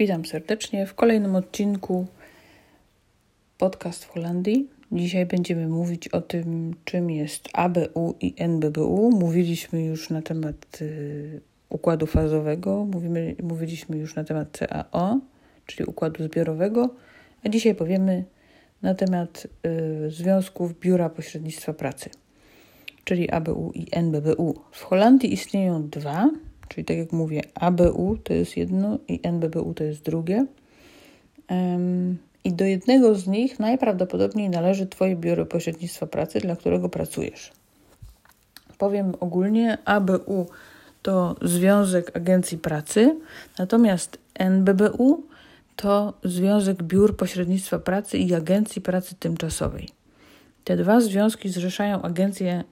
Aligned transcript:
Witam 0.00 0.24
serdecznie 0.24 0.86
w 0.86 0.94
kolejnym 0.94 1.36
odcinku 1.36 2.06
Podcast 3.58 4.04
w 4.04 4.08
Holandii. 4.08 4.68
Dzisiaj 4.92 5.26
będziemy 5.26 5.68
mówić 5.68 6.08
o 6.08 6.20
tym, 6.20 6.74
czym 6.84 7.10
jest 7.10 7.48
ABU 7.52 8.14
i 8.20 8.34
NBBU. 8.36 9.10
Mówiliśmy 9.10 9.84
już 9.84 10.10
na 10.10 10.22
temat 10.22 10.78
y, 10.82 11.40
układu 11.68 12.06
fazowego, 12.06 12.84
mówimy, 12.84 13.36
mówiliśmy 13.42 13.98
już 13.98 14.14
na 14.14 14.24
temat 14.24 14.58
CAO, 14.58 15.18
czyli 15.66 15.86
układu 15.86 16.24
zbiorowego, 16.24 16.94
a 17.44 17.48
dzisiaj 17.48 17.74
powiemy 17.74 18.24
na 18.82 18.94
temat 18.94 19.46
y, 20.06 20.10
związków 20.10 20.80
Biura 20.80 21.08
Pośrednictwa 21.10 21.72
Pracy, 21.72 22.10
czyli 23.04 23.30
ABU 23.30 23.72
i 23.74 23.86
NBBU. 23.92 24.60
W 24.72 24.82
Holandii 24.82 25.32
istnieją 25.32 25.88
dwa 25.88 26.30
Czyli 26.70 26.84
tak 26.84 26.96
jak 26.96 27.12
mówię, 27.12 27.42
ABU 27.54 28.16
to 28.24 28.32
jest 28.34 28.56
jedno 28.56 28.98
i 29.08 29.20
NBBU 29.22 29.74
to 29.74 29.84
jest 29.84 30.02
drugie. 30.02 30.46
I 32.44 32.52
do 32.52 32.64
jednego 32.64 33.14
z 33.14 33.26
nich 33.26 33.58
najprawdopodobniej 33.58 34.50
należy 34.50 34.86
Twoje 34.86 35.16
biuro 35.16 35.46
pośrednictwa 35.46 36.06
pracy, 36.06 36.40
dla 36.40 36.56
którego 36.56 36.88
pracujesz. 36.88 37.52
Powiem 38.78 39.12
ogólnie, 39.20 39.78
ABU 39.84 40.46
to 41.02 41.36
Związek 41.42 42.16
Agencji 42.16 42.58
Pracy, 42.58 43.16
natomiast 43.58 44.18
NBBU 44.34 45.22
to 45.76 46.14
Związek 46.24 46.82
Biur 46.82 47.16
Pośrednictwa 47.16 47.78
Pracy 47.78 48.18
i 48.18 48.34
Agencji 48.34 48.82
Pracy 48.82 49.14
Tymczasowej. 49.14 49.88
Te 50.64 50.76
dwa 50.76 51.00
związki 51.00 51.48
zrzeszają 51.48 52.02
agencje 52.02 52.64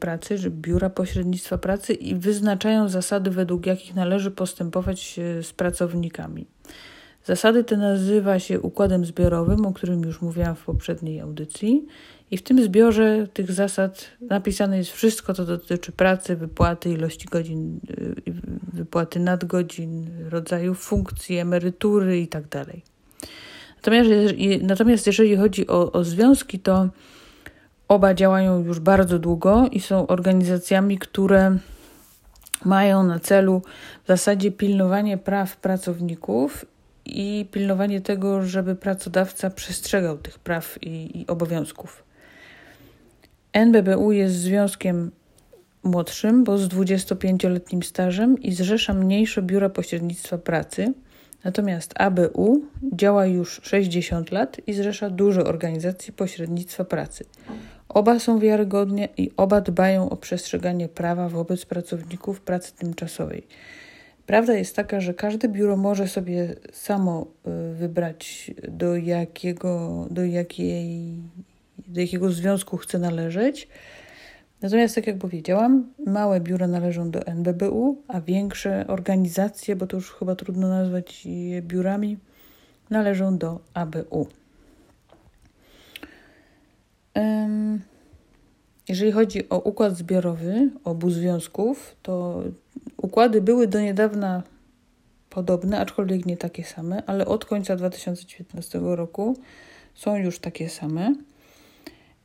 pracy, 0.00 0.38
że 0.38 0.50
biura 0.50 0.90
pośrednictwa 0.90 1.58
pracy 1.58 1.92
i 1.92 2.14
wyznaczają 2.14 2.88
zasady, 2.88 3.30
według 3.30 3.66
jakich 3.66 3.94
należy 3.94 4.30
postępować 4.30 5.20
z 5.42 5.52
pracownikami. 5.52 6.46
Zasady 7.24 7.64
te 7.64 7.76
nazywa 7.76 8.38
się 8.38 8.60
układem 8.60 9.04
zbiorowym, 9.04 9.66
o 9.66 9.72
którym 9.72 10.02
już 10.02 10.22
mówiłam 10.22 10.56
w 10.56 10.64
poprzedniej 10.64 11.20
audycji. 11.20 11.86
I 12.30 12.36
w 12.36 12.42
tym 12.42 12.64
zbiorze 12.64 13.26
tych 13.32 13.52
zasad 13.52 14.06
napisane 14.20 14.78
jest 14.78 14.90
wszystko, 14.90 15.34
co 15.34 15.44
dotyczy 15.44 15.92
pracy, 15.92 16.36
wypłaty, 16.36 16.90
ilości 16.90 17.28
godzin, 17.28 17.80
y, 17.90 18.32
wypłaty 18.72 19.20
nadgodzin, 19.20 20.10
rodzaju 20.30 20.74
funkcji, 20.74 21.38
emerytury 21.38 22.20
itd. 22.20 22.48
Tak 22.48 22.66
natomiast, 23.76 24.10
natomiast 24.62 25.06
jeżeli 25.06 25.36
chodzi 25.36 25.66
o, 25.66 25.92
o 25.92 26.04
związki, 26.04 26.58
to 26.58 26.88
Oba 27.88 28.14
działają 28.14 28.64
już 28.64 28.80
bardzo 28.80 29.18
długo 29.18 29.66
i 29.72 29.80
są 29.80 30.06
organizacjami, 30.06 30.98
które 30.98 31.58
mają 32.64 33.02
na 33.02 33.18
celu 33.18 33.62
w 34.04 34.08
zasadzie 34.08 34.52
pilnowanie 34.52 35.18
praw 35.18 35.56
pracowników 35.56 36.64
i 37.04 37.46
pilnowanie 37.52 38.00
tego, 38.00 38.42
żeby 38.42 38.76
pracodawca 38.76 39.50
przestrzegał 39.50 40.18
tych 40.18 40.38
praw 40.38 40.78
i, 40.82 41.20
i 41.20 41.26
obowiązków. 41.26 42.04
NBBU 43.52 44.12
jest 44.12 44.34
związkiem 44.34 45.10
młodszym, 45.82 46.44
bo 46.44 46.58
z 46.58 46.68
25-letnim 46.68 47.82
stażem 47.82 48.42
i 48.42 48.52
zrzesza 48.52 48.94
mniejsze 48.94 49.42
biura 49.42 49.68
pośrednictwa 49.68 50.38
pracy. 50.38 50.92
Natomiast 51.44 51.94
ABU 51.96 52.62
działa 52.92 53.26
już 53.26 53.60
60 53.62 54.30
lat 54.30 54.56
i 54.66 54.72
zrzesza 54.72 55.10
dużo 55.10 55.44
organizacji 55.44 56.12
pośrednictwa 56.12 56.84
pracy. 56.84 57.24
Oba 57.88 58.18
są 58.18 58.38
wiarygodnie 58.38 59.08
i 59.16 59.30
oba 59.36 59.60
dbają 59.60 60.10
o 60.10 60.16
przestrzeganie 60.16 60.88
prawa 60.88 61.28
wobec 61.28 61.64
pracowników 61.64 62.40
pracy 62.40 62.72
tymczasowej. 62.72 63.46
Prawda 64.26 64.54
jest 64.54 64.76
taka, 64.76 65.00
że 65.00 65.14
każde 65.14 65.48
biuro 65.48 65.76
może 65.76 66.08
sobie 66.08 66.54
samo 66.72 67.26
y, 67.72 67.74
wybrać, 67.74 68.50
do 68.68 68.96
jakiego, 68.96 70.06
do 70.10 70.24
jakiej, 70.24 71.14
do 71.88 72.00
jakiego 72.00 72.30
związku 72.30 72.76
chce 72.76 72.98
należeć. 72.98 73.68
Natomiast, 74.62 74.94
tak 74.94 75.06
jak 75.06 75.18
powiedziałam, 75.18 75.92
małe 76.06 76.40
biura 76.40 76.66
należą 76.66 77.10
do 77.10 77.26
NBBU, 77.26 78.02
a 78.08 78.20
większe 78.20 78.86
organizacje, 78.86 79.76
bo 79.76 79.86
to 79.86 79.96
już 79.96 80.12
chyba 80.12 80.34
trudno 80.34 80.68
nazwać 80.68 81.26
je 81.26 81.62
biurami, 81.62 82.18
należą 82.90 83.38
do 83.38 83.60
ABU. 83.74 84.26
Jeżeli 88.88 89.12
chodzi 89.12 89.48
o 89.48 89.58
układ 89.58 89.96
zbiorowy 89.96 90.70
obu 90.84 91.10
związków, 91.10 91.96
to 92.02 92.42
układy 92.96 93.40
były 93.40 93.66
do 93.66 93.80
niedawna 93.80 94.42
podobne, 95.30 95.80
aczkolwiek 95.80 96.26
nie 96.26 96.36
takie 96.36 96.64
same, 96.64 97.02
ale 97.06 97.26
od 97.26 97.44
końca 97.44 97.76
2019 97.76 98.80
roku 98.82 99.36
są 99.94 100.16
już 100.16 100.38
takie 100.38 100.68
same. 100.68 101.14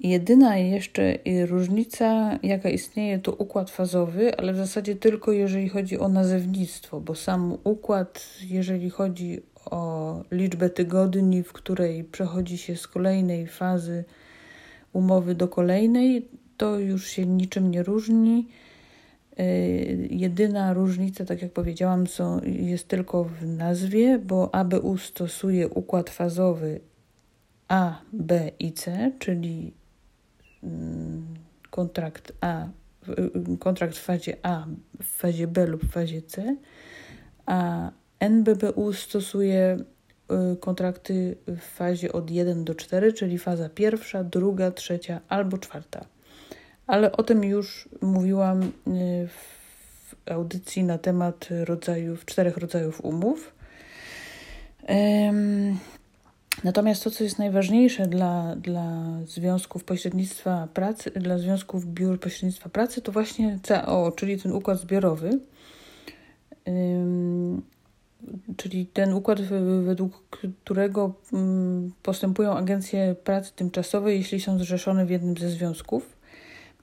Jedyna 0.00 0.56
jeszcze 0.56 1.18
różnica, 1.46 2.38
jaka 2.42 2.70
istnieje, 2.70 3.18
to 3.18 3.32
układ 3.32 3.70
fazowy, 3.70 4.36
ale 4.36 4.52
w 4.52 4.56
zasadzie 4.56 4.96
tylko 4.96 5.32
jeżeli 5.32 5.68
chodzi 5.68 5.98
o 5.98 6.08
nazewnictwo, 6.08 7.00
bo 7.00 7.14
sam 7.14 7.58
układ, 7.64 8.26
jeżeli 8.48 8.90
chodzi 8.90 9.40
o 9.70 10.22
liczbę 10.30 10.70
tygodni, 10.70 11.42
w 11.42 11.52
której 11.52 12.04
przechodzi 12.04 12.58
się 12.58 12.76
z 12.76 12.86
kolejnej 12.86 13.46
fazy 13.46 14.04
umowy 14.92 15.34
do 15.34 15.48
kolejnej, 15.48 16.28
to 16.56 16.78
już 16.78 17.06
się 17.06 17.26
niczym 17.26 17.70
nie 17.70 17.82
różni. 17.82 18.48
Y, 19.40 20.08
jedyna 20.10 20.72
różnica, 20.72 21.24
tak 21.24 21.42
jak 21.42 21.52
powiedziałam, 21.52 22.06
są, 22.06 22.40
jest 22.44 22.88
tylko 22.88 23.24
w 23.24 23.46
nazwie, 23.46 24.18
bo 24.18 24.54
ABU 24.54 24.98
stosuje 24.98 25.68
układ 25.68 26.10
fazowy 26.10 26.80
A, 27.68 28.00
B 28.12 28.50
i 28.58 28.72
C, 28.72 29.12
czyli 29.18 29.72
mm, 30.62 31.26
kontrakt 31.70 32.32
A, 32.40 32.64
y, 32.64 33.58
kontrakt 33.58 33.96
w 33.96 34.02
fazie 34.02 34.36
A, 34.42 34.66
w 35.02 35.06
fazie 35.06 35.46
B 35.46 35.66
lub 35.66 35.84
w 35.84 35.90
fazie 35.90 36.22
C, 36.22 36.56
a 37.46 37.90
NBBU 38.20 38.92
stosuje 38.92 39.76
y, 40.52 40.56
kontrakty 40.56 41.36
w 41.46 41.60
fazie 41.60 42.12
od 42.12 42.30
1 42.30 42.64
do 42.64 42.74
4, 42.74 43.12
czyli 43.12 43.38
faza 43.38 43.68
pierwsza, 43.68 44.24
druga, 44.24 44.70
trzecia 44.70 45.20
albo 45.28 45.58
czwarta 45.58 46.13
ale 46.86 47.12
o 47.12 47.22
tym 47.22 47.44
już 47.44 47.88
mówiłam 48.02 48.62
y, 48.62 49.28
w 49.28 50.30
audycji 50.30 50.84
na 50.84 50.98
temat 50.98 51.48
rodzajów, 51.64 52.24
czterech 52.24 52.56
rodzajów 52.56 53.04
umów. 53.04 53.54
Natomiast 56.64 57.04
to, 57.04 57.10
co 57.10 57.24
jest 57.24 57.38
najważniejsze 57.38 58.06
dla, 58.06 58.56
dla 58.56 59.02
związków 59.26 59.84
pośrednictwa 59.84 60.68
pracy, 60.74 61.10
dla 61.10 61.38
związków 61.38 61.86
biur 61.86 62.20
pośrednictwa 62.20 62.68
pracy, 62.68 63.02
to 63.02 63.12
właśnie 63.12 63.58
CAO, 63.62 64.12
czyli 64.12 64.38
ten 64.38 64.52
układ 64.52 64.80
zbiorowy. 64.80 65.38
Czyli 68.56 68.86
ten 68.86 69.12
układ, 69.12 69.40
według 69.84 70.22
którego 70.30 71.14
mm, 71.32 71.92
postępują 72.02 72.56
agencje 72.56 73.14
pracy 73.24 73.52
tymczasowej, 73.56 74.18
jeśli 74.18 74.40
są 74.40 74.58
zrzeszone 74.58 75.06
w 75.06 75.10
jednym 75.10 75.36
ze 75.36 75.50
związków. 75.50 76.16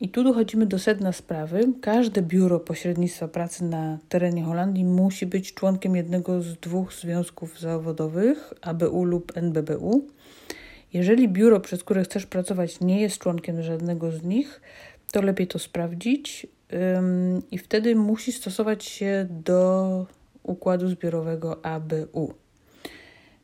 I 0.00 0.08
tu 0.08 0.24
dochodzimy 0.24 0.66
do 0.66 0.78
sedna 0.78 1.12
sprawy. 1.12 1.60
Każde 1.80 2.22
biuro 2.22 2.60
pośrednictwa 2.60 3.28
pracy 3.28 3.64
na 3.64 3.98
terenie 4.08 4.44
Holandii 4.44 4.84
musi 4.84 5.26
być 5.26 5.54
członkiem 5.54 5.96
jednego 5.96 6.42
z 6.42 6.56
dwóch 6.56 6.92
związków 6.92 7.60
zawodowych, 7.60 8.54
ABU 8.60 9.04
lub 9.04 9.32
NBBU. 9.36 10.06
Jeżeli 10.92 11.28
biuro, 11.28 11.60
przez 11.60 11.84
które 11.84 12.04
chcesz 12.04 12.26
pracować, 12.26 12.80
nie 12.80 13.00
jest 13.00 13.18
członkiem 13.18 13.62
żadnego 13.62 14.12
z 14.12 14.22
nich, 14.22 14.60
to 15.12 15.22
lepiej 15.22 15.46
to 15.46 15.58
sprawdzić 15.58 16.46
ym, 16.96 17.42
i 17.50 17.58
wtedy 17.58 17.96
musi 17.96 18.32
stosować 18.32 18.84
się 18.84 19.26
do 19.44 20.06
układu 20.42 20.88
zbiorowego 20.88 21.64
ABU. 21.64 22.34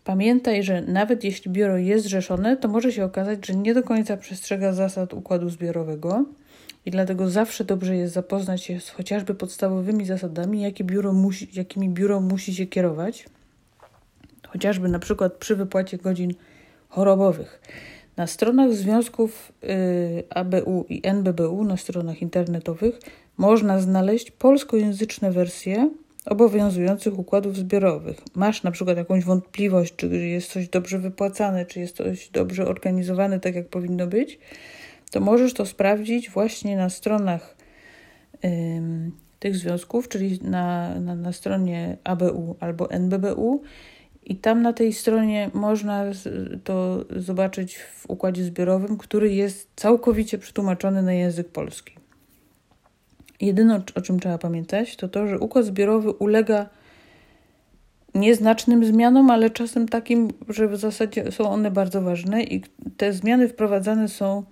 Pamiętaj, 0.05 0.63
że 0.63 0.83
nawet 0.83 1.25
jeśli 1.25 1.51
biuro 1.51 1.77
jest 1.79 2.05
zrzeszone, 2.05 2.57
to 2.57 2.69
może 2.69 2.93
się 2.93 3.05
okazać, 3.05 3.47
że 3.47 3.55
nie 3.55 3.75
do 3.75 3.83
końca 3.83 4.17
przestrzega 4.17 4.73
zasad 4.73 5.15
układu 5.15 5.49
zbiorowego 5.49 6.25
i 6.87 6.91
dlatego 6.91 7.31
zawsze 7.31 7.65
dobrze 7.65 7.97
jest 7.97 8.15
zapoznać 8.15 8.63
się 8.63 8.81
z 8.81 8.89
chociażby 8.89 9.35
podstawowymi 9.35 10.07
zasadami, 10.07 10.61
jakie 10.61 10.85
biuro 10.85 11.13
musi, 11.13 11.49
jakimi 11.53 11.89
biuro 11.89 12.21
musi 12.21 12.55
się 12.55 12.67
kierować, 12.67 13.27
chociażby 14.49 14.89
na 14.89 14.99
przykład 14.99 15.33
przy 15.33 15.57
wypłacie 15.57 15.99
godzin 15.99 16.35
chorobowych. 16.89 17.61
Na 18.17 18.27
stronach 18.27 18.73
związków 18.73 19.53
y, 19.65 20.25
ABU 20.31 20.87
i 20.89 21.01
NBBU, 21.05 21.65
na 21.65 21.77
stronach 21.77 22.23
internetowych, 22.23 23.01
można 23.37 23.81
znaleźć 23.81 24.31
polskojęzyczne 24.31 25.33
wersje 25.33 25.91
obowiązujących 26.27 27.19
układów 27.19 27.57
zbiorowych. 27.57 28.23
Masz 28.35 28.63
na 28.63 28.71
przykład 28.71 28.97
jakąś 28.97 29.25
wątpliwość, 29.25 29.97
czy 29.97 30.07
jest 30.07 30.53
coś 30.53 30.69
dobrze 30.69 30.99
wypłacane, 30.99 31.67
czy 31.67 31.81
jest 31.81 31.97
coś 31.97 32.29
dobrze 32.29 32.67
organizowane, 32.67 33.41
tak 33.41 33.55
jak 33.55 33.69
powinno 33.69 34.07
być, 34.07 34.39
to 35.15 35.21
możesz 35.21 35.55
to 35.55 35.67
sprawdzić 35.67 36.31
właśnie 36.31 36.77
na 36.77 36.89
stronach 36.91 37.57
tych 39.39 39.57
związków, 39.57 40.09
czyli 40.09 40.41
na, 40.43 40.95
na, 41.01 41.15
na 41.15 41.33
stronie 41.33 41.97
ABU 42.05 42.57
albo 42.61 42.91
NBBU. 42.91 43.63
I 44.25 44.37
tam 44.37 44.63
na 44.63 44.73
tej 44.73 44.93
stronie 44.93 45.51
można 45.55 46.05
to 46.65 47.05
zobaczyć 47.17 47.77
w 47.79 48.11
układzie 48.11 48.45
zbiorowym, 48.45 48.99
który 48.99 49.35
jest 49.35 49.69
całkowicie 49.77 50.39
przetłumaczony 50.39 51.03
na 51.03 51.13
język 51.13 51.49
polski. 51.49 51.95
Jedyne, 53.41 53.83
o 53.95 54.01
czym 54.01 54.21
trzeba 54.21 54.39
pamiętać, 54.39 54.97
to 54.97 55.09
to, 55.09 55.27
że 55.27 55.39
układ 55.39 55.65
zbiorowy 55.65 56.11
ulega 56.11 56.69
nieznacznym 58.15 58.85
zmianom, 58.85 59.31
ale 59.31 59.51
czasem 59.51 59.89
takim, 59.89 60.29
że 60.49 60.69
w 60.69 60.77
zasadzie 60.77 61.33
są 61.33 61.51
one 61.51 61.71
bardzo 61.71 62.03
ważne 62.03 62.43
i 62.43 62.63
te 62.97 63.13
zmiany 63.13 63.49
wprowadzane 63.49 64.09
są 64.09 64.45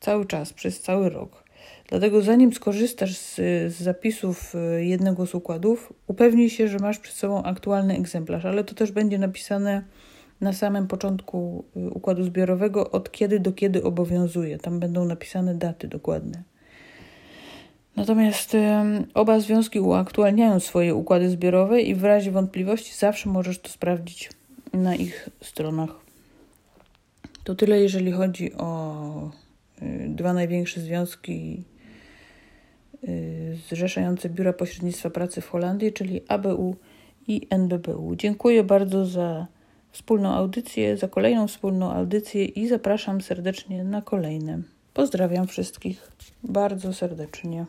cały 0.00 0.26
czas, 0.26 0.52
przez 0.52 0.80
cały 0.80 1.08
rok. 1.08 1.44
Dlatego 1.88 2.22
zanim 2.22 2.52
skorzystasz 2.52 3.16
z, 3.16 3.34
z, 3.74 3.80
zapisów 3.80 4.54
e, 4.54 4.84
jednego 4.84 5.26
z 5.26 5.34
układów, 5.34 5.92
upewnij 6.06 6.50
się, 6.50 6.68
że 6.68 6.78
masz 6.78 6.98
przed 6.98 7.14
sobą 7.14 7.42
aktualny 7.42 7.96
egzemplarz, 7.96 8.44
ale 8.44 8.64
to 8.64 8.74
też 8.74 8.92
będzie 8.92 9.18
napisane 9.18 9.82
na 10.40 10.52
samym 10.52 10.86
początku 10.86 11.64
e, 11.76 11.90
układu 11.90 12.24
zbiorowego, 12.24 12.90
od 12.90 13.12
kiedy 13.12 13.40
do 13.40 13.52
kiedy 13.52 13.82
obowiązuje. 13.82 14.58
Tam 14.58 14.80
będą 14.80 15.04
napisane 15.04 15.54
daty 15.54 15.88
dokładne. 15.88 16.42
Natomiast 17.96 18.56
oba 19.14 19.40
związki 19.40 19.80
uaktualniają 19.80 20.60
swoje 20.60 20.94
układy 20.94 21.30
zbiorowe 21.30 21.80
i 21.80 21.94
w 21.94 22.04
razie 22.04 22.30
wątpliwości 22.30 22.94
zawsze 22.94 23.28
możesz 23.28 23.58
to 23.58 23.68
sprawdzić 23.68 24.30
na 24.72 24.94
ich 24.94 25.28
stronach. 25.42 25.90
To 27.44 27.54
tyle, 27.54 27.80
jeżeli 27.80 28.12
chodzi 28.12 28.52
o 28.52 29.30
dwa 30.08 30.32
największe 30.32 30.80
związki 30.80 31.64
y, 33.04 33.56
zrzeszające 33.68 34.28
Biura 34.28 34.52
Pośrednictwa 34.52 35.10
Pracy 35.10 35.40
w 35.40 35.48
Holandii, 35.48 35.92
czyli 35.92 36.20
ABU 36.28 36.76
i 37.28 37.46
NBBU. 37.50 38.16
Dziękuję 38.16 38.64
bardzo 38.64 39.06
za 39.06 39.46
wspólną 39.90 40.34
audycję, 40.34 40.96
za 40.96 41.08
kolejną 41.08 41.48
wspólną 41.48 41.92
audycję 41.92 42.44
i 42.44 42.68
zapraszam 42.68 43.20
serdecznie 43.20 43.84
na 43.84 44.02
kolejne. 44.02 44.62
Pozdrawiam 44.94 45.46
wszystkich 45.46 46.12
bardzo 46.42 46.92
serdecznie. 46.92 47.66